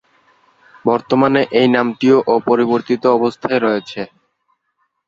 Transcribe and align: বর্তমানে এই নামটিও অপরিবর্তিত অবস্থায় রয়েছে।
বর্তমানে 0.85 1.41
এই 1.59 1.67
নামটিও 1.75 2.17
অপরিবর্তিত 2.35 3.03
অবস্থায় 3.17 3.59
রয়েছে। 3.59 4.01